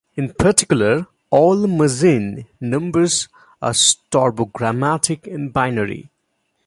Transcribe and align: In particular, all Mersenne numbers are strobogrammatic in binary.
In 0.15 0.33
particular, 0.33 1.05
all 1.29 1.67
Mersenne 1.67 2.47
numbers 2.59 3.27
are 3.61 3.71
strobogrammatic 3.73 5.27
in 5.27 5.49
binary. 5.49 6.09